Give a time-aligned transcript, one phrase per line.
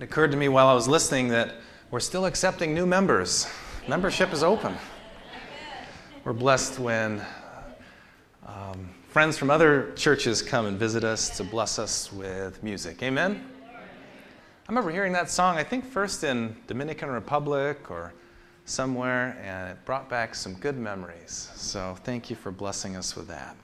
[0.00, 1.56] It occurred to me while I was listening that
[1.90, 3.46] we're still accepting new members.
[3.86, 4.74] Membership is open.
[6.24, 7.20] We're blessed when
[8.46, 13.02] um, friends from other churches come and visit us to bless us with music.
[13.02, 13.44] Amen?
[13.66, 18.14] I remember hearing that song, I think first in Dominican Republic or
[18.64, 21.50] somewhere, and it brought back some good memories.
[21.56, 23.54] So thank you for blessing us with that.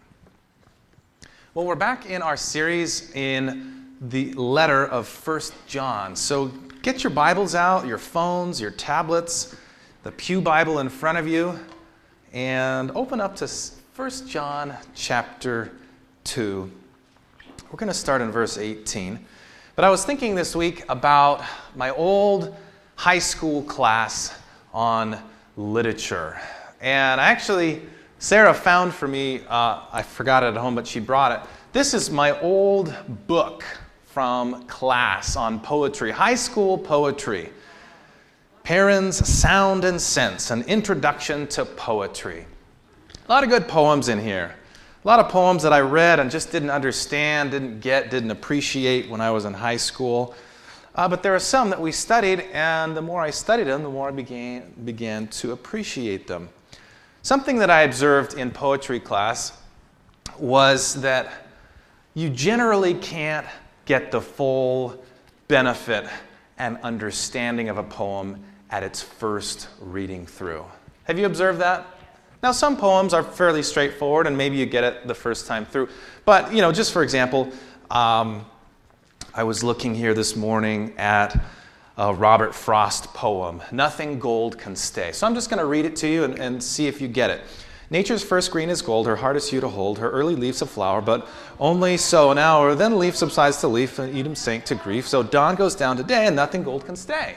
[1.55, 6.15] Well, we're back in our series in the letter of First John.
[6.17, 6.49] So
[6.83, 9.57] get your Bibles out, your phones, your tablets,
[10.03, 11.59] the Pew Bible in front of you,
[12.33, 13.49] and open up to
[13.95, 15.73] First John chapter
[16.25, 16.71] 2.
[17.71, 19.19] We're going to start in verse 18.
[19.75, 21.43] But I was thinking this week about
[21.75, 22.55] my old
[22.97, 24.39] high school class
[24.75, 25.19] on
[25.57, 26.39] literature.
[26.81, 27.83] And actually,
[28.19, 31.49] Sarah found for me, uh, I forgot it at home, but she brought it.
[31.73, 32.95] This is my old
[33.27, 33.65] book
[34.17, 37.51] from class on poetry, high school poetry.
[38.63, 42.47] Perrine's Sound and Sense, an introduction to poetry.
[43.29, 44.55] A lot of good poems in here.
[45.05, 49.11] A lot of poems that I read and just didn't understand, didn't get, didn't appreciate
[49.11, 50.35] when I was in high school.
[50.95, 53.91] Uh, but there are some that we studied, and the more I studied them, the
[53.91, 56.49] more I began, began to appreciate them.
[57.21, 59.53] Something that I observed in poetry class
[60.39, 61.31] was that
[62.15, 63.47] you generally can't
[63.87, 65.03] get the full
[65.49, 66.07] benefit
[66.59, 70.65] and understanding of a poem at its first reading through.
[71.05, 71.87] Have you observed that?
[72.43, 75.89] Now, some poems are fairly straightforward, and maybe you get it the first time through.
[76.25, 77.51] But, you know, just for example,
[77.91, 78.45] um,
[79.35, 81.41] I was looking here this morning at
[81.97, 85.13] a Robert Frost poem, Nothing Gold Can Stay.
[85.13, 87.31] So I'm just going to read it to you and, and see if you get
[87.31, 87.43] it.
[87.89, 91.01] Nature's first green is gold, her is hue to hold, her early leaves a flower,
[91.01, 91.29] but
[91.61, 95.07] only so an hour, then leaf subsides to leaf, and Eden sank to grief.
[95.07, 97.37] So dawn goes down to day, and nothing gold can stay.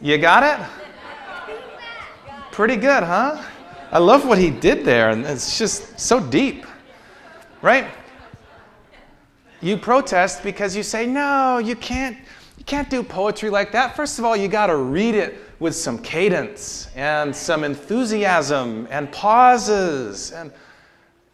[0.00, 0.66] You got it?
[2.52, 3.42] Pretty good, huh?
[3.92, 6.64] I love what he did there, and it's just so deep,
[7.60, 7.86] right?
[9.60, 12.16] You protest because you say, no, you can't,
[12.56, 13.94] you can't do poetry like that.
[13.94, 19.12] First of all, you got to read it with some cadence and some enthusiasm and
[19.12, 20.50] pauses and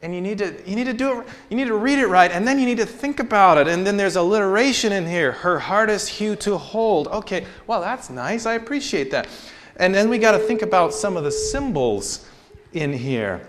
[0.02, 2.30] and you need to you need to do it you need to read it right
[2.30, 3.66] and then you need to think about it.
[3.66, 5.32] And then there's alliteration in here.
[5.32, 7.08] Her hardest hue to hold.
[7.08, 8.44] Okay well that's nice.
[8.44, 9.28] I appreciate that.
[9.76, 12.28] And then we got to think about some of the symbols
[12.72, 13.46] in here.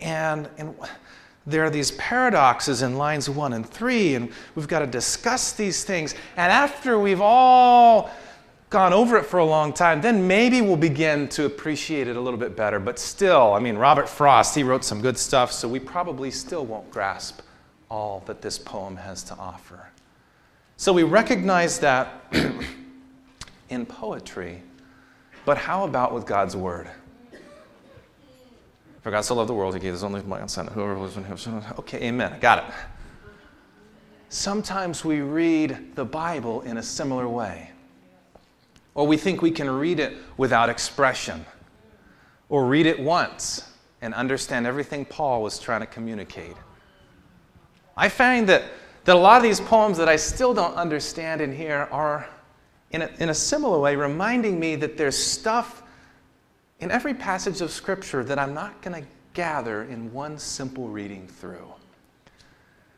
[0.00, 0.74] And and
[1.46, 5.84] there are these paradoxes in lines one and three and we've got to discuss these
[5.84, 6.14] things.
[6.36, 8.10] And after we've all
[8.70, 12.20] gone over it for a long time, then maybe we'll begin to appreciate it a
[12.20, 12.78] little bit better.
[12.78, 16.66] But still, I mean, Robert Frost, he wrote some good stuff, so we probably still
[16.66, 17.40] won't grasp
[17.90, 19.88] all that this poem has to offer.
[20.76, 22.22] So we recognize that
[23.70, 24.62] in poetry,
[25.44, 26.90] but how about with God's Word?
[29.00, 30.66] For God so loved the world, he gave his only begotten Son.
[30.66, 31.36] Whoever was in him.
[31.78, 32.34] Okay, amen.
[32.34, 32.74] I got it.
[34.28, 37.70] Sometimes we read the Bible in a similar way.
[38.98, 41.46] Or we think we can read it without expression.
[42.48, 43.70] Or read it once
[44.02, 46.56] and understand everything Paul was trying to communicate.
[47.96, 48.64] I find that,
[49.04, 52.28] that a lot of these poems that I still don't understand in here are,
[52.90, 55.84] in a, in a similar way, reminding me that there's stuff
[56.80, 61.28] in every passage of Scripture that I'm not going to gather in one simple reading
[61.28, 61.72] through.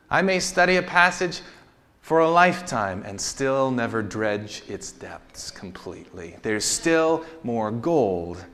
[0.09, 1.43] I may study a passage
[2.11, 6.35] for a lifetime and still never dredge its depths completely.
[6.43, 8.45] There's still more gold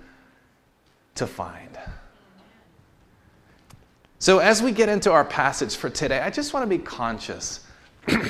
[1.15, 1.78] to find.
[4.19, 7.67] So, as we get into our passage for today, I just want to be conscious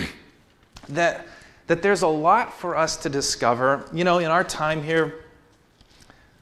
[0.88, 1.26] that,
[1.66, 3.84] that there's a lot for us to discover.
[3.92, 5.24] You know, in our time here,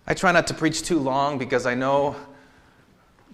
[0.07, 2.17] I try not to preach too long because I know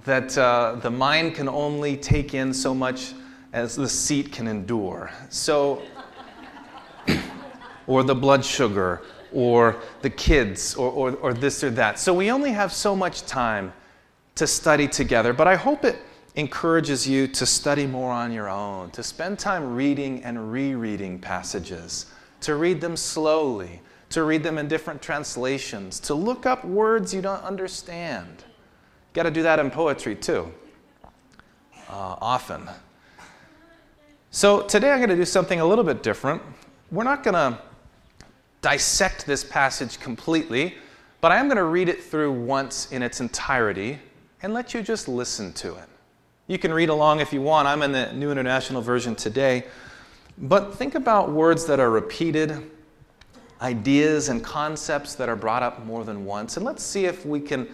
[0.05, 3.15] that uh, the mind can only take in so much
[3.53, 5.11] as the seat can endure.
[5.29, 5.83] So,
[7.87, 9.03] or the blood sugar,
[9.33, 11.99] or the kids, or, or, or this or that.
[11.99, 13.73] So we only have so much time
[14.37, 15.99] to study together, but I hope it
[16.35, 22.07] encourages you to study more on your own, to spend time reading and rereading passages,
[22.41, 23.81] to read them slowly,
[24.11, 28.45] to read them in different translations, to look up words you don't understand.
[29.13, 30.53] Got to do that in poetry too,
[31.89, 32.69] uh, often.
[34.33, 36.41] So today I'm going to do something a little bit different.
[36.93, 37.59] We're not going to
[38.63, 40.77] dissect this passage completely,
[41.21, 43.99] but I am going to read it through once in its entirety
[44.41, 45.89] and let you just listen to it.
[46.47, 47.67] You can read along if you want.
[47.67, 49.65] I'm in the New International Version today.
[50.39, 52.71] But think about words that are repeated
[53.61, 56.57] ideas and concepts that are brought up more than once.
[56.57, 57.67] And let's see if we can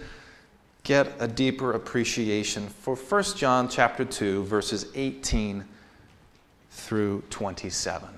[0.85, 5.63] get a deeper appreciation for 1 John chapter 2 verses 18
[6.77, 8.09] through 27.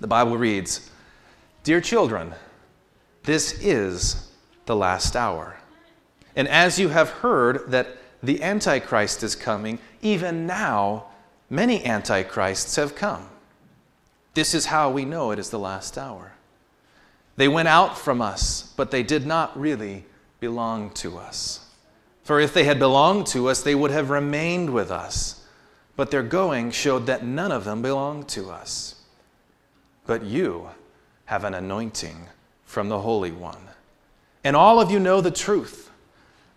[0.00, 0.90] The Bible reads,
[1.62, 2.34] "Dear children,
[3.24, 4.28] this is
[4.66, 5.56] the last hour.
[6.34, 11.06] And as you have heard that the antichrist is coming, even now
[11.50, 13.28] many antichrists have come.
[14.34, 16.32] This is how we know it is the last hour.
[17.36, 20.04] They went out from us, but they did not really
[20.40, 21.60] belong to us.
[22.24, 25.41] For if they had belonged to us, they would have remained with us.
[25.96, 28.96] But their going showed that none of them belonged to us.
[30.06, 30.70] But you
[31.26, 32.28] have an anointing
[32.64, 33.68] from the Holy One.
[34.44, 35.90] And all of you know the truth.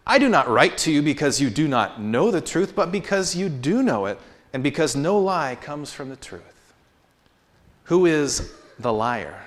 [0.08, 3.36] I do not write to you because you do not know the truth, but because
[3.36, 4.20] you do know it,
[4.54, 6.74] and because no lie comes from the truth.
[7.86, 9.44] Who is the liar?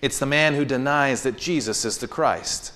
[0.00, 2.72] It's the man who denies that Jesus is the Christ.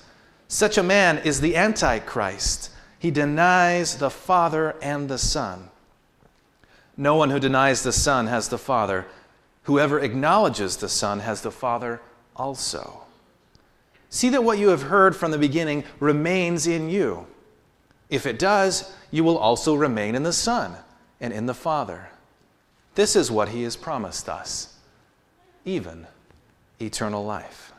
[0.47, 2.71] Such a man is the Antichrist.
[2.99, 5.69] He denies the Father and the Son.
[6.97, 9.05] No one who denies the Son has the Father.
[9.63, 12.01] Whoever acknowledges the Son has the Father
[12.35, 13.01] also.
[14.09, 17.27] See that what you have heard from the beginning remains in you.
[18.09, 20.75] If it does, you will also remain in the Son
[21.19, 22.09] and in the Father.
[22.95, 24.75] This is what He has promised us,
[25.65, 26.07] even
[26.79, 27.73] eternal life.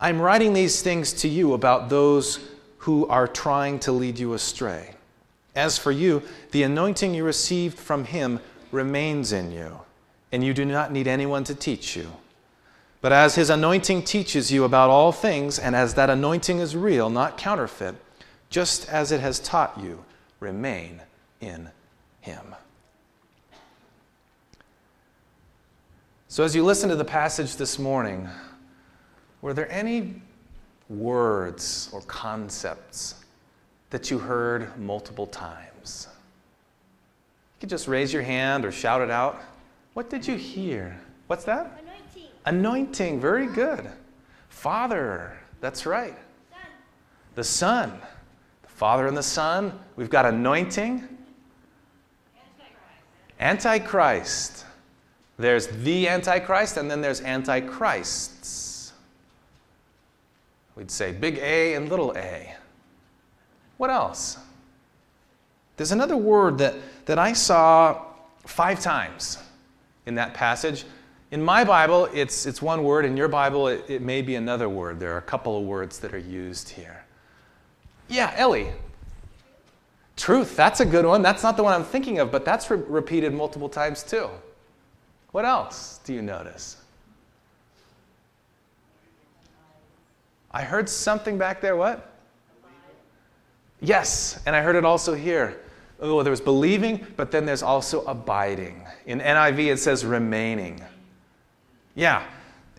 [0.00, 2.38] I'm writing these things to you about those
[2.78, 4.94] who are trying to lead you astray.
[5.58, 6.22] As for you,
[6.52, 8.38] the anointing you received from Him
[8.70, 9.80] remains in you,
[10.30, 12.12] and you do not need anyone to teach you.
[13.00, 17.10] But as his anointing teaches you about all things, and as that anointing is real,
[17.10, 17.96] not counterfeit,
[18.50, 20.04] just as it has taught you,
[20.38, 21.02] remain
[21.40, 21.70] in
[22.20, 22.54] him.
[26.28, 28.28] So, as you listen to the passage this morning,
[29.42, 30.22] were there any
[30.88, 33.24] words or concepts
[33.90, 36.08] that you heard multiple times?
[37.56, 39.40] You could just raise your hand or shout it out.
[39.94, 40.98] What did you hear?
[41.26, 41.82] What's that?
[41.82, 43.20] Anointing, Anointing.
[43.20, 43.90] very good.
[44.48, 46.14] Father, that's right.
[46.50, 46.60] Son.
[47.34, 47.92] The Son.
[48.62, 49.78] The Father and the Son.
[49.96, 51.08] We've got anointing.
[53.40, 53.74] Antichrist.
[53.74, 54.64] Antichrist.
[55.38, 58.92] There's the Antichrist, and then there's Antichrists.
[60.74, 62.54] We'd say big A and little a.
[63.78, 64.36] What else?
[65.78, 66.74] There's another word that,
[67.06, 68.02] that I saw
[68.44, 69.38] five times
[70.06, 70.84] in that passage.
[71.30, 73.04] In my Bible, it's, it's one word.
[73.04, 74.98] In your Bible, it, it may be another word.
[74.98, 77.04] There are a couple of words that are used here.
[78.08, 78.72] Yeah, Ellie.
[80.16, 81.22] Truth, that's a good one.
[81.22, 84.28] That's not the one I'm thinking of, but that's re- repeated multiple times too.
[85.30, 86.78] What else do you notice?
[90.50, 91.76] I heard something back there.
[91.76, 92.07] What?
[93.80, 95.60] Yes, and I heard it also here.
[96.00, 98.86] Oh, there was believing, but then there's also abiding.
[99.06, 100.80] In NIV, it says remaining.
[101.94, 102.24] Yeah,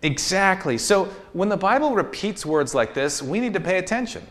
[0.02, 0.78] exactly.
[0.78, 4.22] So when the Bible repeats words like this, we need to pay attention.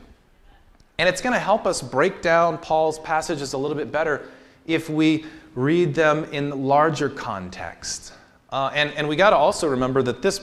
[0.98, 4.28] And it's going to help us break down Paul's passages a little bit better
[4.66, 5.26] if we
[5.56, 8.14] read them in larger context.
[8.52, 10.40] Uh, and, and we got to also remember that this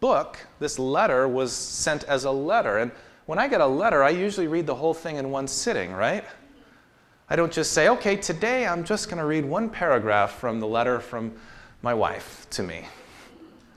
[0.00, 2.78] book, this letter, was sent as a letter.
[2.78, 2.90] And
[3.26, 6.24] when I get a letter, I usually read the whole thing in one sitting, right?
[7.28, 10.66] I don't just say, okay, today I'm just going to read one paragraph from the
[10.66, 11.32] letter from
[11.80, 12.86] my wife to me.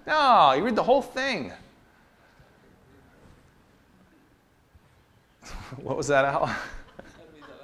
[0.06, 1.54] No, you read the whole thing.
[5.82, 6.54] what was that, Al?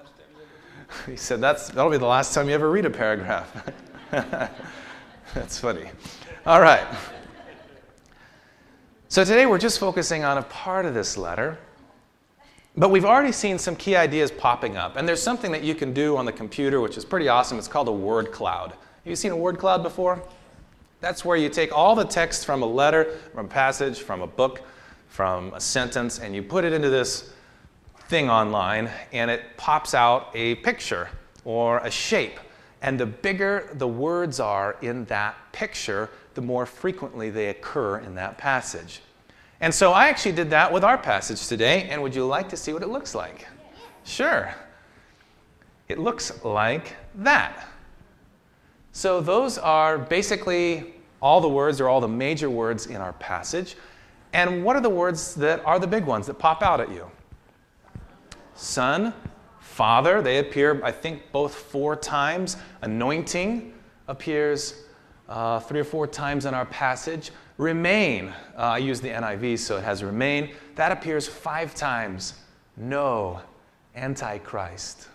[1.05, 3.71] he said, That's, that'll be the last time you ever read a paragraph.
[4.11, 5.89] That's funny.
[6.45, 6.85] All right.
[9.07, 11.57] So today we're just focusing on a part of this letter,
[12.75, 14.95] but we've already seen some key ideas popping up.
[14.95, 17.57] And there's something that you can do on the computer which is pretty awesome.
[17.59, 18.71] It's called a word cloud.
[18.71, 20.23] Have you seen a word cloud before?
[20.99, 24.27] That's where you take all the text from a letter, from a passage, from a
[24.27, 24.61] book,
[25.09, 27.33] from a sentence, and you put it into this
[28.07, 31.09] thing online, and it pops out a picture
[31.45, 32.39] or a shape.
[32.81, 38.15] And the bigger the words are in that picture, the more frequently they occur in
[38.15, 39.01] that passage.
[39.63, 42.57] And so I actually did that with our passage today, and would you like to
[42.57, 43.47] see what it looks like?
[44.03, 44.53] Sure.
[45.87, 47.65] It looks like that.
[48.91, 53.77] So those are basically all the words or all the major words in our passage.
[54.33, 57.09] And what are the words that are the big ones that pop out at you?
[58.55, 59.13] Son,
[59.61, 62.57] Father, they appear, I think, both four times.
[62.81, 63.73] Anointing
[64.09, 64.83] appears
[65.29, 67.31] uh, three or four times in our passage.
[67.57, 70.51] Remain, uh, I use the NIV, so it has remain.
[70.75, 72.33] That appears five times.
[72.77, 73.41] No,
[73.95, 75.07] Antichrist.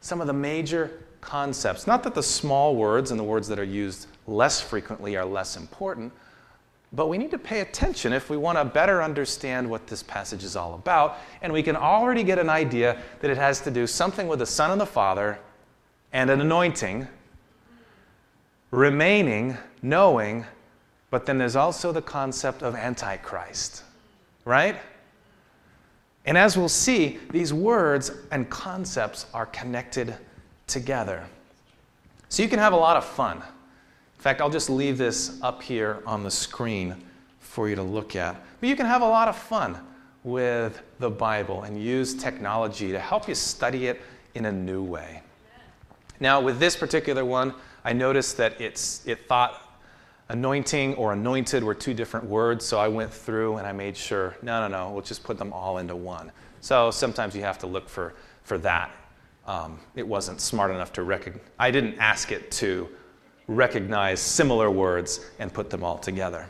[0.00, 3.64] Some of the major concepts, not that the small words and the words that are
[3.64, 6.12] used less frequently are less important,
[6.92, 10.42] but we need to pay attention if we want to better understand what this passage
[10.42, 11.18] is all about.
[11.42, 14.46] And we can already get an idea that it has to do something with the
[14.46, 15.38] Son and the Father
[16.14, 17.06] and an anointing,
[18.70, 20.46] remaining, knowing,
[21.10, 23.82] but then there's also the concept of Antichrist,
[24.44, 24.76] right?
[26.26, 30.14] And as we'll see, these words and concepts are connected
[30.66, 31.24] together.
[32.28, 33.38] So you can have a lot of fun.
[33.38, 36.96] In fact, I'll just leave this up here on the screen
[37.40, 38.36] for you to look at.
[38.60, 39.78] But you can have a lot of fun
[40.24, 44.02] with the Bible and use technology to help you study it
[44.34, 45.22] in a new way.
[46.20, 49.62] Now, with this particular one, I noticed that it's, it thought
[50.28, 54.36] anointing or anointed were two different words, so I went through and I made sure
[54.42, 56.30] no, no, no, we'll just put them all into one.
[56.60, 58.90] So sometimes you have to look for, for that.
[59.46, 62.88] Um, it wasn't smart enough to recognize, I didn't ask it to
[63.46, 66.46] recognize similar words and put them all together.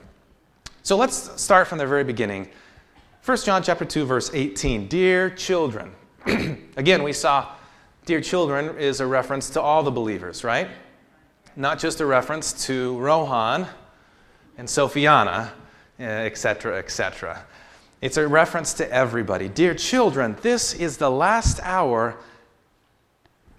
[0.83, 2.49] So let's start from the very beginning.
[3.25, 4.89] 1 John chapter 2 verse 18.
[4.89, 5.93] Dear children.
[6.77, 7.53] Again, we saw
[8.05, 10.69] dear children is a reference to all the believers, right?
[11.59, 13.67] Not just a reference to Rohan
[14.57, 15.51] and Sophiana,
[15.99, 17.45] etc., eh, etc.
[18.01, 19.49] It's a reference to everybody.
[19.49, 22.17] Dear children, this is the last hour.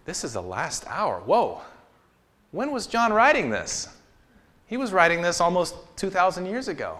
[0.05, 1.19] This is the last hour.
[1.25, 1.61] Whoa.
[2.51, 3.89] When was John writing this?
[4.67, 6.99] He was writing this almost 2,000 years ago.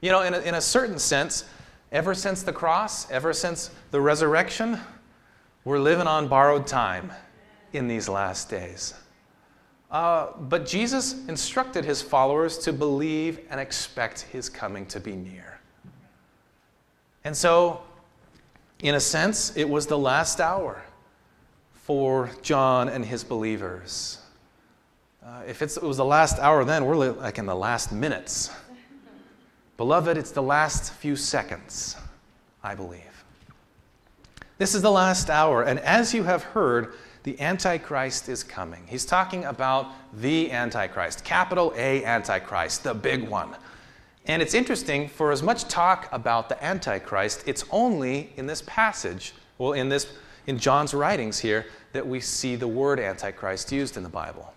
[0.00, 1.44] You know, in a, in a certain sense,
[1.92, 4.80] ever since the cross, ever since the resurrection,
[5.66, 7.12] we're living on borrowed time
[7.74, 8.94] in these last days.
[9.92, 15.60] Uh, but Jesus instructed his followers to believe and expect his coming to be near.
[17.24, 17.82] And so,
[18.80, 20.82] in a sense, it was the last hour
[21.74, 24.18] for John and his believers.
[25.24, 28.50] Uh, if it was the last hour then, we're like in the last minutes.
[29.76, 31.96] Beloved, it's the last few seconds,
[32.62, 33.24] I believe.
[34.56, 38.82] This is the last hour, and as you have heard, the Antichrist is coming.
[38.86, 39.86] He's talking about
[40.20, 43.54] the Antichrist, capital A Antichrist, the big one.
[44.26, 49.34] And it's interesting, for as much talk about the Antichrist, it's only in this passage,
[49.58, 50.06] well, in this
[50.46, 54.52] in John's writings here, that we see the word Antichrist used in the Bible.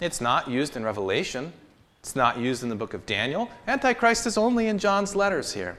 [0.00, 1.52] It's not used in Revelation.
[2.00, 3.50] It's not used in the book of Daniel.
[3.66, 5.76] Antichrist is only in John's letters here.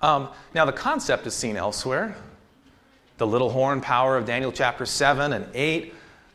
[0.00, 2.16] Um, now, the concept is seen elsewhere
[3.18, 5.92] the little horn power of Daniel chapter 7 and 8.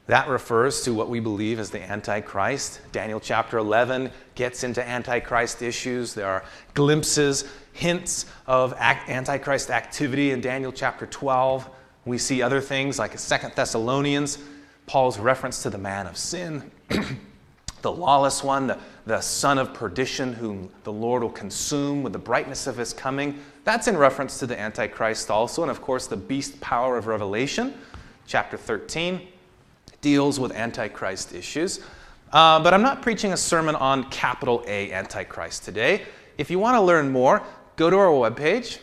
[0.07, 2.81] That refers to what we believe as the Antichrist.
[2.91, 6.13] Daniel chapter 11 gets into Antichrist issues.
[6.13, 11.69] There are glimpses, hints of Antichrist activity in Daniel chapter 12.
[12.03, 14.39] We see other things like Second Thessalonians,
[14.85, 16.69] Paul's reference to the man of sin,
[17.81, 22.19] the lawless one, the, the son of perdition, whom the Lord will consume with the
[22.19, 23.39] brightness of his coming.
[23.63, 25.61] That's in reference to the Antichrist also.
[25.61, 27.73] And of course, the beast power of Revelation,
[28.27, 29.25] chapter 13,
[30.01, 31.79] deals with Antichrist issues.
[32.31, 36.01] Uh, but I'm not preaching a sermon on capital A Antichrist today.
[36.37, 37.41] If you want to learn more,
[37.75, 38.79] go to our webpage,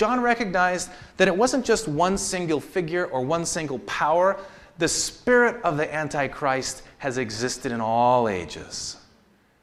[0.00, 0.88] John recognized
[1.18, 4.40] that it wasn't just one single figure or one single power.
[4.78, 8.96] The spirit of the Antichrist has existed in all ages.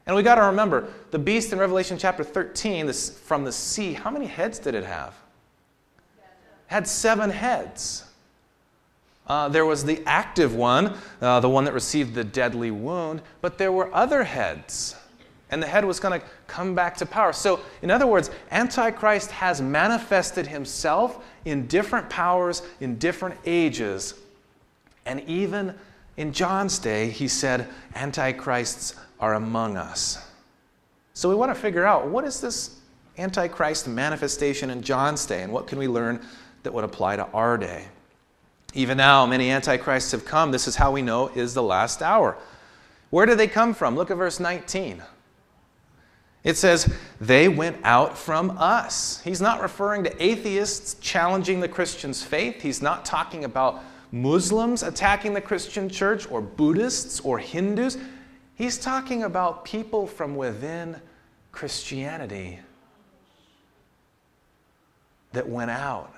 [0.06, 3.94] And we got to remember the beast in Revelation chapter 13 this, from the sea,
[3.94, 5.12] how many heads did it have?
[6.18, 6.24] It
[6.68, 8.04] had seven heads.
[9.26, 13.58] Uh, there was the active one, uh, the one that received the deadly wound, but
[13.58, 14.94] there were other heads
[15.50, 17.32] and the head was going to come back to power.
[17.32, 24.14] So, in other words, Antichrist has manifested himself in different powers in different ages.
[25.06, 25.74] And even
[26.16, 30.24] in John's day, he said, Antichrists are among us.
[31.14, 32.78] So we want to figure out what is this
[33.16, 36.24] Antichrist manifestation in John's day and what can we learn
[36.62, 37.86] that would apply to our day?
[38.74, 40.52] Even now, many antichrists have come.
[40.52, 42.36] This is how we know is the last hour.
[43.10, 43.96] Where did they come from?
[43.96, 45.02] Look at verse 19.
[46.48, 46.90] It says,
[47.20, 49.20] they went out from us.
[49.22, 52.62] He's not referring to atheists challenging the Christian's faith.
[52.62, 57.98] He's not talking about Muslims attacking the Christian church or Buddhists or Hindus.
[58.54, 60.98] He's talking about people from within
[61.52, 62.60] Christianity
[65.32, 66.14] that went out.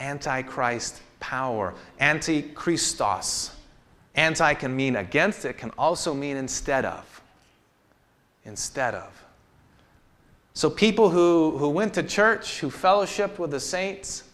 [0.00, 3.52] Antichrist power, antichristos.
[4.16, 7.21] Anti can mean against, it can also mean instead of.
[8.44, 9.24] Instead of.
[10.54, 14.24] So, people who, who went to church, who fellowshiped with the saints,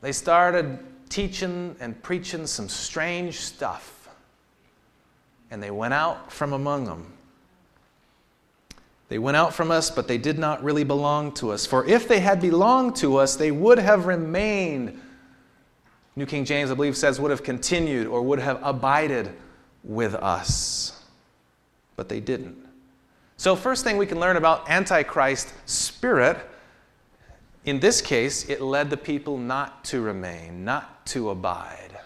[0.00, 4.08] they started teaching and preaching some strange stuff.
[5.50, 7.12] And they went out from among them.
[9.08, 11.64] They went out from us, but they did not really belong to us.
[11.64, 15.00] For if they had belonged to us, they would have remained.
[16.14, 19.32] New King James, I believe, says would have continued or would have abided
[19.82, 21.02] with us.
[21.96, 22.67] But they didn't.
[23.38, 26.38] So, first thing we can learn about Antichrist spirit,
[27.64, 32.00] in this case, it led the people not to remain, not to abide.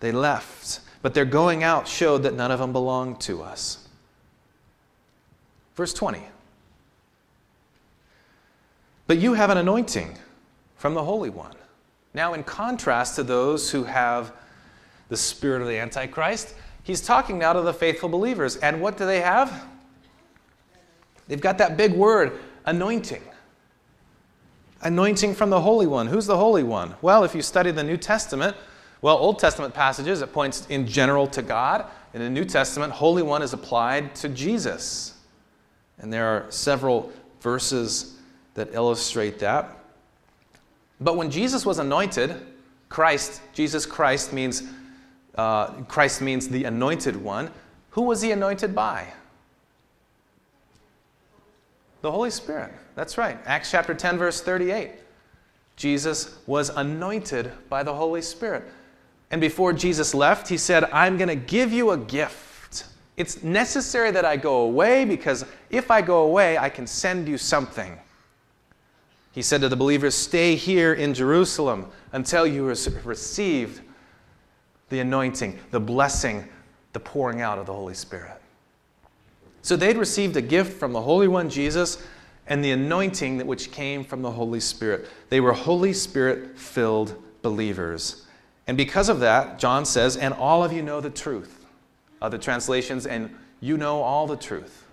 [0.00, 3.88] They left, but their going out showed that none of them belonged to us.
[5.74, 6.20] Verse 20.
[9.06, 10.18] But you have an anointing
[10.76, 11.54] from the Holy One.
[12.12, 14.32] Now, in contrast to those who have
[15.08, 18.56] the spirit of the Antichrist, he's talking now to the faithful believers.
[18.56, 19.66] And what do they have?
[21.28, 23.22] They've got that big word, anointing.
[24.82, 26.08] Anointing from the Holy One.
[26.08, 26.94] Who's the Holy One?
[27.00, 28.56] Well, if you study the New Testament,
[29.00, 31.86] well, Old Testament passages, it points in general to God.
[32.14, 35.14] In the New Testament, Holy One is applied to Jesus.
[35.98, 38.16] And there are several verses
[38.54, 39.78] that illustrate that.
[41.00, 42.34] But when Jesus was anointed,
[42.88, 44.62] Christ, Jesus Christ means
[45.36, 47.50] uh, Christ means the anointed one.
[47.90, 49.06] Who was he anointed by?
[52.02, 52.72] The Holy Spirit.
[52.94, 53.38] That's right.
[53.46, 54.90] Acts chapter 10, verse 38.
[55.76, 58.64] Jesus was anointed by the Holy Spirit.
[59.30, 62.84] And before Jesus left, he said, I'm going to give you a gift.
[63.16, 67.38] It's necessary that I go away because if I go away, I can send you
[67.38, 67.98] something.
[69.32, 73.80] He said to the believers, Stay here in Jerusalem until you receive
[74.92, 76.48] the anointing, the blessing,
[76.92, 78.40] the pouring out of the Holy Spirit.
[79.62, 82.04] So they'd received a gift from the Holy One, Jesus,
[82.46, 85.08] and the anointing that which came from the Holy Spirit.
[85.30, 88.26] They were Holy Spirit filled believers.
[88.66, 91.58] And because of that, John says, And all of you know the truth
[92.20, 94.86] other translations, and you know all the truth.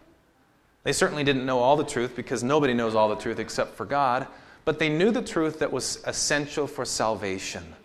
[0.83, 3.85] They certainly didn't know all the truth because nobody knows all the truth except for
[3.85, 4.25] God,
[4.65, 7.75] but they knew the truth that was essential for salvation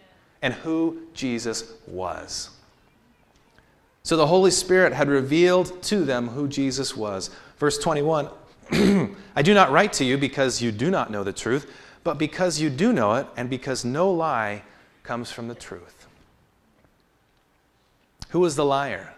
[0.44, 2.50] and who Jesus was.
[4.02, 7.30] So the Holy Spirit had revealed to them who Jesus was.
[7.59, 8.28] Verse 21
[9.37, 11.72] I do not write to you because you do not know the truth,
[12.04, 14.62] but because you do know it, and because no lie
[15.02, 16.07] comes from the truth.
[18.28, 19.14] Who is the liar?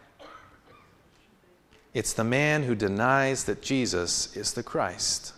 [1.92, 5.32] It's the man who denies that Jesus is the Christ.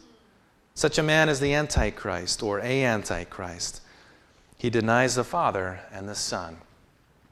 [0.75, 3.81] Such a man is the Antichrist or a Antichrist.
[4.59, 6.59] He denies the Father and the Son.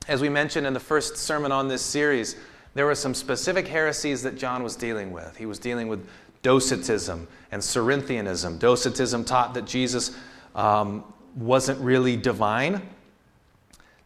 [0.09, 2.37] As we mentioned in the first sermon on this series,
[2.75, 5.37] there were some specific heresies that John was dealing with.
[5.37, 6.09] He was dealing with
[6.43, 8.61] Docetism and Cerinthianism.
[8.61, 10.17] Docetism taught that Jesus
[10.55, 11.03] um,
[11.35, 12.81] wasn't really divine,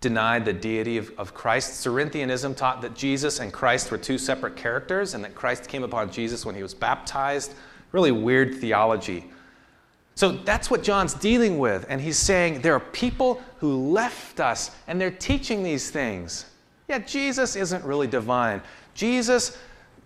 [0.00, 1.84] denied the deity of, of Christ.
[1.84, 6.10] Cerinthianism taught that Jesus and Christ were two separate characters and that Christ came upon
[6.10, 7.52] Jesus when he was baptized.
[7.92, 9.26] Really weird theology.
[10.20, 11.86] So that's what John's dealing with.
[11.88, 16.44] And he's saying there are people who left us and they're teaching these things.
[16.88, 18.60] Yeah, Jesus isn't really divine.
[18.92, 19.56] Jesus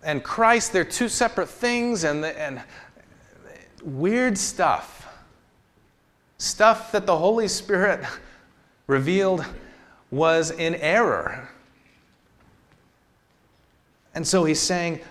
[0.03, 2.61] and Christ, they're two separate things and, and
[3.83, 5.05] weird stuff.
[6.37, 8.05] Stuff that the Holy Spirit
[8.87, 9.45] revealed
[10.11, 11.49] was in error.
[14.13, 15.01] And so he's saying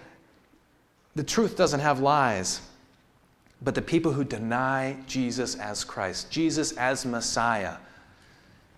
[1.14, 2.62] the truth doesn't have lies,
[3.64, 7.76] but the people who deny Jesus as Christ, Jesus as Messiah,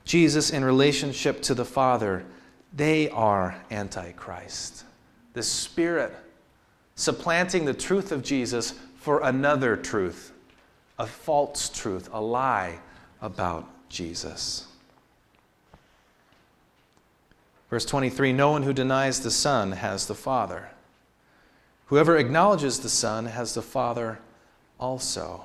[0.04, 2.24] Jesus in relationship to the Father,
[2.72, 4.84] they are Antichrist.
[5.32, 6.14] The Spirit
[6.94, 10.32] supplanting the truth of Jesus for another truth,
[10.98, 12.78] a false truth, a lie
[13.20, 14.68] about Jesus.
[17.70, 20.70] Verse 23 No one who denies the Son has the Father.
[21.86, 24.20] Whoever acknowledges the Son has the Father
[24.78, 25.44] also.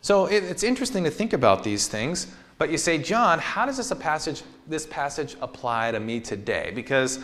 [0.00, 3.76] So it, it's interesting to think about these things, but you say, John, how does
[3.76, 6.72] this passage, this passage apply to me today?
[6.74, 7.18] Because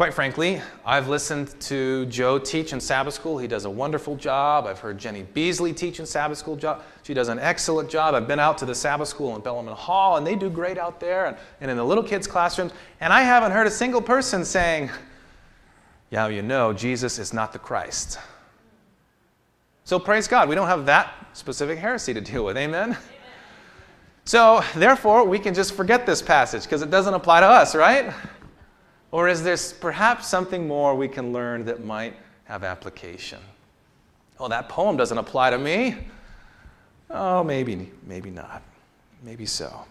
[0.00, 3.36] Quite frankly, I've listened to Joe teach in Sabbath school.
[3.36, 4.64] He does a wonderful job.
[4.66, 6.58] I've heard Jenny Beasley teach in Sabbath school.
[7.02, 8.14] She does an excellent job.
[8.14, 11.00] I've been out to the Sabbath school in Bellarmine Hall, and they do great out
[11.00, 12.72] there and, and in the little kids' classrooms.
[13.02, 14.88] And I haven't heard a single person saying,
[16.08, 18.18] Yeah, you know, Jesus is not the Christ.
[19.84, 22.56] So praise God, we don't have that specific heresy to deal with.
[22.56, 22.90] Amen?
[22.90, 22.98] Amen.
[24.24, 28.12] So, therefore, we can just forget this passage because it doesn't apply to us, right?
[29.10, 32.14] Or is there perhaps something more we can learn that might
[32.44, 33.40] have application?
[34.38, 35.96] Oh, that poem doesn't apply to me.
[37.10, 38.62] Oh, maybe, maybe not.
[39.22, 39.84] Maybe so.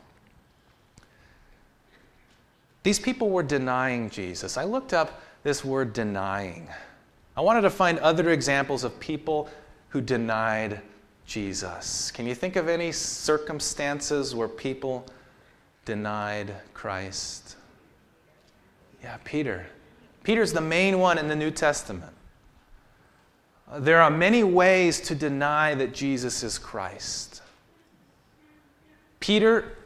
[2.84, 4.58] These people were denying Jesus.
[4.58, 6.70] I looked up this word denying.
[7.36, 9.50] I wanted to find other examples of people
[9.90, 10.82] who denied
[11.26, 12.12] Jesus.
[12.12, 15.06] Can you think of any circumstances where people
[15.86, 17.56] denied Christ?
[19.04, 19.68] Yeah, Peter.
[20.24, 22.14] Peter's the main one in the New Testament.
[23.78, 27.42] There are many ways to deny that Jesus is Christ.
[29.20, 29.78] Peter,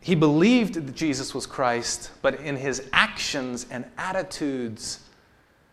[0.00, 5.00] he believed that Jesus was Christ, but in his actions and attitudes,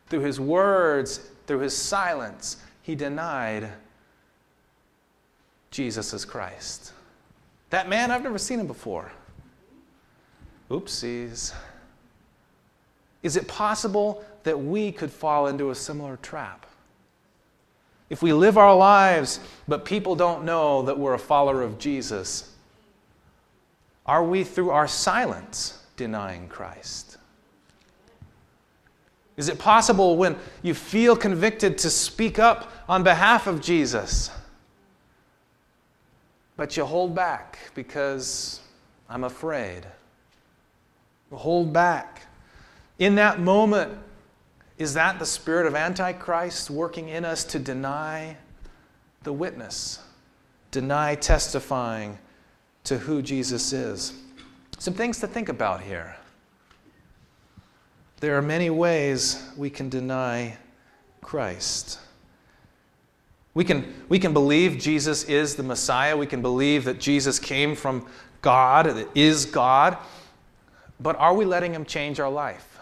[0.08, 3.67] through his words, through his silence, he denied
[5.71, 6.93] Jesus as Christ.
[7.71, 9.12] That man, I've never seen him before.
[10.69, 11.52] Oopsies.
[13.24, 16.67] Is it possible that we could fall into a similar trap?
[18.12, 22.54] If we live our lives, but people don't know that we're a follower of Jesus,
[24.06, 27.17] are we, through our silence, denying Christ?
[29.38, 34.32] Is it possible when you feel convicted to speak up on behalf of Jesus,
[36.56, 38.62] but you hold back because
[39.10, 39.86] I'm afraid?
[41.32, 42.21] Hold back
[42.98, 43.98] in that moment,
[44.78, 48.38] is that the spirit of Antichrist working in us to deny
[49.24, 50.00] the witness,
[50.71, 52.17] deny testifying
[52.86, 54.13] to who Jesus is?
[54.78, 56.15] Some things to think about here.
[58.19, 60.58] There are many ways we can deny
[61.21, 61.99] Christ.
[63.54, 66.15] We can, we can believe Jesus is the Messiah.
[66.15, 68.06] We can believe that Jesus came from
[68.41, 69.97] God, that is God.
[70.99, 72.80] But are we letting him change our life?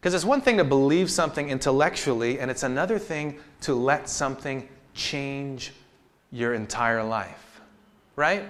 [0.00, 4.68] Because it's one thing to believe something intellectually, and it's another thing to let something
[4.92, 5.72] change
[6.30, 7.60] your entire life.
[8.14, 8.44] Right?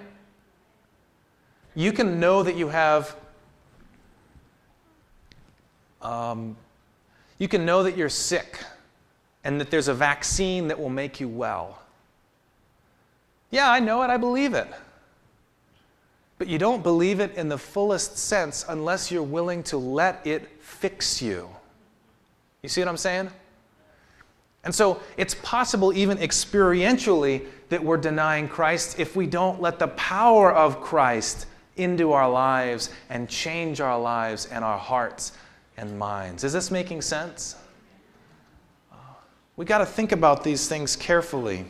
[1.76, 3.14] You can know that you have,
[6.04, 6.56] um,
[7.38, 8.58] you can know that you're sick
[9.42, 11.78] and that there's a vaccine that will make you well.
[13.50, 14.68] Yeah, I know it, I believe it.
[16.38, 20.48] But you don't believe it in the fullest sense unless you're willing to let it
[20.60, 21.48] fix you.
[22.62, 23.30] You see what I'm saying?
[24.64, 29.88] And so it's possible, even experientially, that we're denying Christ if we don't let the
[29.88, 35.32] power of Christ into our lives and change our lives and our hearts
[35.76, 36.44] and minds.
[36.44, 37.56] Is this making sense?
[39.56, 41.64] We got to think about these things carefully.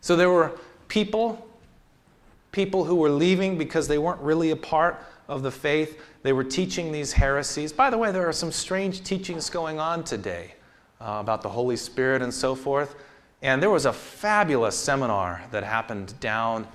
[0.00, 1.46] So there were people
[2.52, 6.00] people who were leaving because they weren't really a part of the faith.
[6.22, 7.72] They were teaching these heresies.
[7.72, 10.54] By the way, there are some strange teachings going on today
[11.00, 12.96] uh, about the Holy Spirit and so forth.
[13.42, 16.66] And there was a fabulous seminar that happened down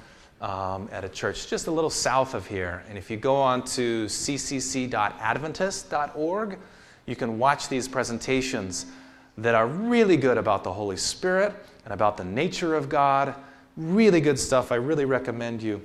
[0.41, 2.83] um, at a church just a little south of here.
[2.89, 6.59] And if you go on to ccc.adventist.org,
[7.05, 8.87] you can watch these presentations
[9.37, 13.35] that are really good about the Holy Spirit and about the nature of God
[13.77, 14.71] Really good stuff.
[14.71, 15.81] I really recommend you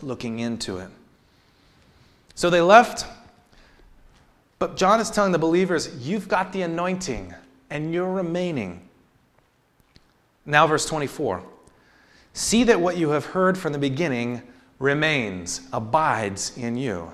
[0.00, 0.88] looking into it.
[2.34, 3.06] So they left,
[4.58, 7.34] but John is telling the believers, You've got the anointing
[7.70, 8.88] and you're remaining.
[10.44, 11.42] Now, verse 24
[12.36, 14.42] See that what you have heard from the beginning
[14.78, 17.10] remains, abides in you.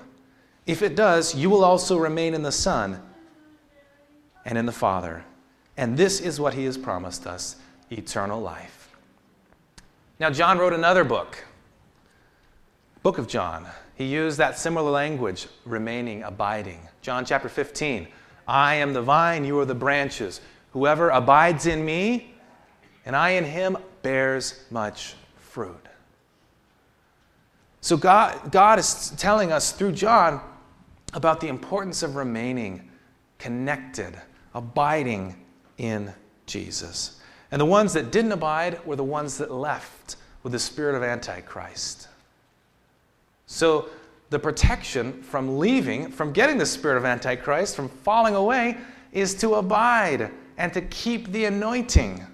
[0.65, 3.01] If it does, you will also remain in the Son
[4.43, 5.23] and in the Father.
[5.77, 7.55] And this is what he has promised us
[7.89, 8.91] eternal life.
[10.19, 11.45] Now, John wrote another book,
[13.01, 13.65] Book of John.
[13.95, 16.81] He used that similar language, remaining, abiding.
[17.01, 18.09] John chapter 15
[18.45, 20.41] I am the vine, you are the branches.
[20.73, 22.33] Whoever abides in me,
[23.05, 25.87] and I in him, bears much fruit.
[27.81, 30.39] So God, God is telling us through John
[31.13, 32.89] about the importance of remaining
[33.39, 34.15] connected,
[34.53, 35.35] abiding
[35.77, 36.13] in
[36.45, 37.19] Jesus.
[37.51, 41.03] And the ones that didn't abide were the ones that left with the spirit of
[41.03, 42.07] Antichrist.
[43.47, 43.89] So
[44.29, 48.77] the protection from leaving, from getting the spirit of Antichrist, from falling away,
[49.11, 52.25] is to abide and to keep the anointing.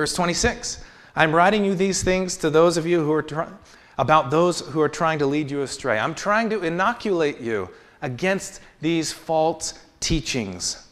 [0.00, 0.82] Verse 26
[1.14, 3.52] I'm writing you these things to those of you who are try-
[3.98, 5.98] about those who are trying to lead you astray.
[5.98, 7.68] I'm trying to inoculate you
[8.00, 10.88] against these false teachings.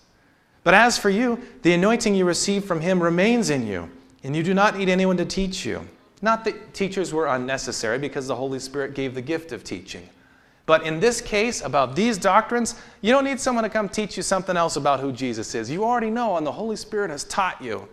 [0.62, 3.88] But as for you, the anointing you received from him remains in you,
[4.24, 5.88] and you do not need anyone to teach you.
[6.20, 10.06] Not that teachers were unnecessary, because the Holy Spirit gave the gift of teaching.
[10.66, 14.22] But in this case, about these doctrines, you don't need someone to come teach you
[14.22, 15.70] something else about who Jesus is.
[15.70, 17.88] You already know, and the Holy Spirit has taught you.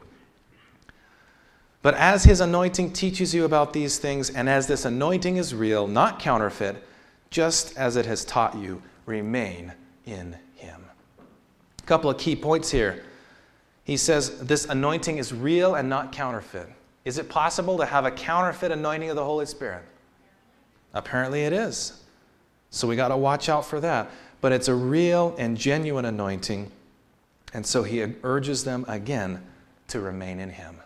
[1.86, 5.86] But as his anointing teaches you about these things, and as this anointing is real,
[5.86, 6.84] not counterfeit,
[7.30, 9.71] just as it has taught you, remain
[10.04, 10.84] in him.
[11.19, 13.04] A couple of key points here.
[13.84, 16.69] He says this anointing is real and not counterfeit.
[17.04, 19.84] Is it possible to have a counterfeit anointing of the Holy Spirit?
[20.95, 22.02] Apparently it is.
[22.71, 24.10] So we got to watch out for that.
[24.41, 26.71] But it's a real and genuine anointing.
[27.54, 29.43] And so he urges them again
[29.89, 30.78] to remain in him.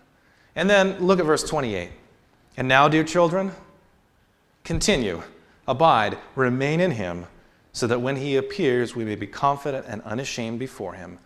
[0.55, 1.89] And then look at verse 28.
[2.57, 3.51] And now, dear children,
[4.63, 5.23] continue,
[5.67, 7.27] abide, remain in him,
[7.71, 11.19] so that when he appears, we may be confident and unashamed before him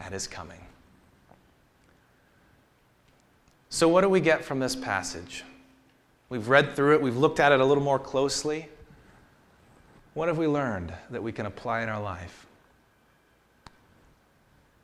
[0.00, 0.60] at his coming.
[3.68, 5.44] So, what do we get from this passage?
[6.28, 8.68] We've read through it, we've looked at it a little more closely.
[10.14, 12.46] What have we learned that we can apply in our life?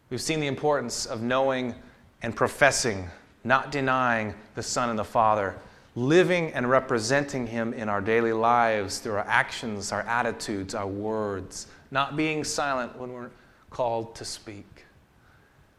[0.09, 1.75] We've seen the importance of knowing
[2.23, 3.11] and professing
[3.47, 5.55] not denying the Son and the Father,
[5.95, 11.69] living and representing Him in our daily lives through our actions, our attitudes, our words,
[11.91, 13.31] not being silent when we're
[13.71, 14.85] called to speak.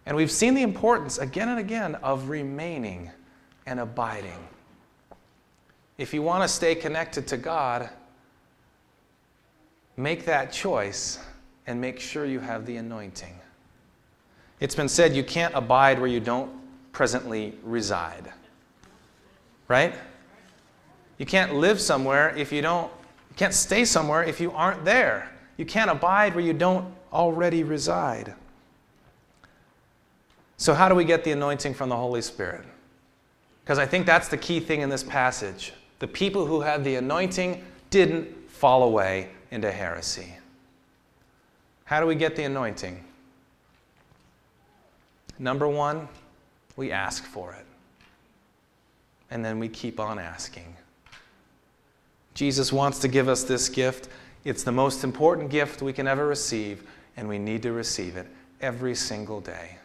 [0.05, 3.11] And we've seen the importance again and again of remaining
[3.65, 4.47] and abiding.
[5.97, 7.89] If you want to stay connected to God,
[9.97, 11.19] make that choice
[11.65, 13.37] and make sure you have the anointing.
[14.61, 16.49] It's been said you can't abide where you don't
[16.97, 18.33] presently reside.
[19.67, 19.93] Right?
[21.19, 22.91] You can't live somewhere if you don't,
[23.29, 25.31] you can't stay somewhere if you aren't there.
[25.57, 28.33] You can't abide where you don't already reside.
[30.57, 32.65] So, how do we get the anointing from the Holy Spirit?
[33.63, 35.73] Because I think that's the key thing in this passage.
[35.99, 40.33] The people who had the anointing didn't fall away into heresy.
[41.85, 43.03] How do we get the anointing?
[45.37, 46.07] Number one,
[46.77, 47.65] we ask for it.
[49.29, 50.73] And then we keep on asking.
[52.33, 54.07] Jesus wants to give us this gift.
[54.45, 56.83] It's the most important gift we can ever receive,
[57.17, 58.27] and we need to receive it
[58.61, 59.77] every single day.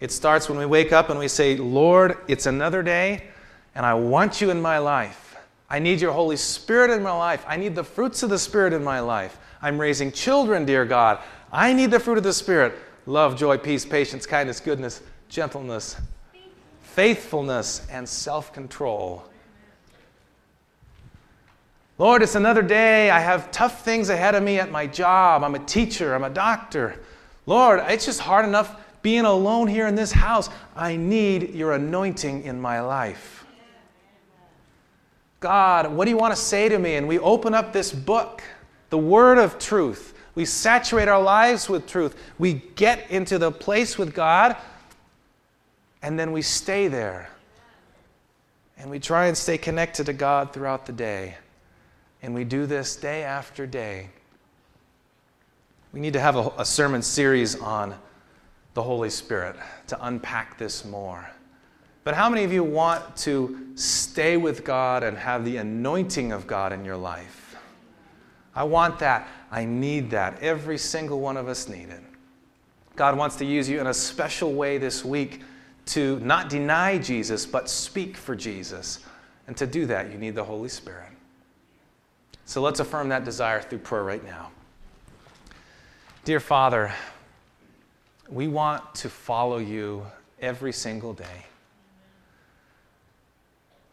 [0.00, 3.24] It starts when we wake up and we say, Lord, it's another day,
[3.74, 5.36] and I want you in my life.
[5.70, 7.44] I need your Holy Spirit in my life.
[7.46, 9.38] I need the fruits of the Spirit in my life.
[9.62, 11.20] I'm raising children, dear God.
[11.52, 12.74] I need the fruit of the Spirit
[13.06, 15.96] love, joy, peace, patience, kindness, goodness, gentleness,
[16.82, 19.24] faithfulness, and self control.
[21.96, 23.10] Lord, it's another day.
[23.10, 25.44] I have tough things ahead of me at my job.
[25.44, 27.00] I'm a teacher, I'm a doctor.
[27.46, 30.50] Lord, it's just hard enough being alone here in this house.
[30.76, 33.46] I need your anointing in my life.
[35.38, 36.96] God, what do you want to say to me?
[36.96, 38.42] And we open up this book,
[38.90, 40.14] the word of truth.
[40.34, 42.16] We saturate our lives with truth.
[42.38, 44.56] We get into the place with God
[46.02, 47.30] and then we stay there.
[48.78, 51.36] And we try and stay connected to God throughout the day.
[52.22, 54.08] And we do this day after day.
[55.92, 57.94] We need to have a, a sermon series on
[58.74, 59.56] the Holy Spirit
[59.88, 61.28] to unpack this more.
[62.04, 66.46] But how many of you want to stay with God and have the anointing of
[66.46, 67.56] God in your life?
[68.54, 69.28] I want that.
[69.50, 70.40] I need that.
[70.40, 72.02] Every single one of us need it.
[72.96, 75.42] God wants to use you in a special way this week
[75.86, 79.00] to not deny Jesus, but speak for Jesus.
[79.46, 81.08] And to do that, you need the Holy Spirit.
[82.44, 84.50] So let's affirm that desire through prayer right now.
[86.24, 86.92] Dear Father,
[88.28, 90.06] we want to follow you
[90.40, 91.46] every single day.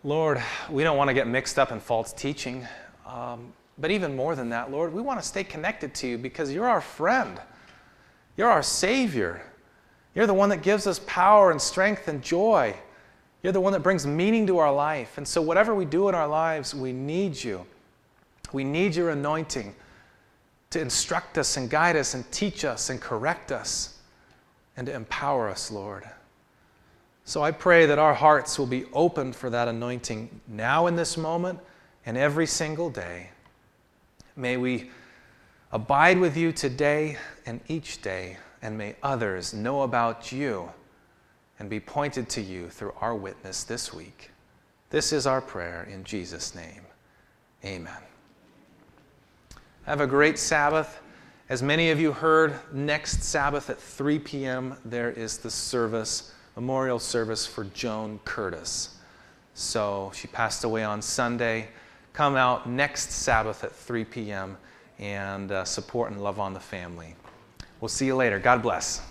[0.04, 2.68] Lord, we don't want to get mixed up in false teaching.
[3.06, 6.52] Um, but even more than that, Lord, we want to stay connected to you because
[6.52, 7.40] you're our friend.
[8.36, 9.42] You're our Savior.
[10.18, 12.76] You're the one that gives us power and strength and joy.
[13.44, 15.20] You're the one that brings meaning to our life.
[15.20, 17.68] And so, whatever we do in our lives, we need you.
[18.52, 19.76] We need your anointing
[20.72, 24.00] to instruct us and guide us and teach us and correct us
[24.76, 26.10] and to empower us, Lord.
[27.24, 31.16] So I pray that our hearts will be open for that anointing now in this
[31.16, 31.60] moment
[32.08, 33.30] and every single day.
[34.36, 34.90] May we
[35.72, 40.72] abide with you today and each day, and may others know about you
[41.60, 44.32] and be pointed to you through our witness this week.
[44.90, 46.82] This is our prayer in Jesus' name.
[47.66, 48.02] Amen.
[49.86, 51.00] Have a great Sabbath.
[51.50, 56.98] As many of you heard, next Sabbath at 3 p.m., there is the service memorial
[56.98, 58.96] service for Joan Curtis.
[59.54, 61.70] So she passed away on Sunday.
[62.14, 64.58] Come out next Sabbath at 3 p.m.
[64.98, 67.16] and uh, support and love on the family.
[67.80, 68.40] We'll see you later.
[68.40, 69.02] God bless.